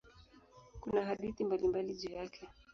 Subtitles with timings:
[0.81, 2.47] Kuna hadithi mbalimbali juu yake.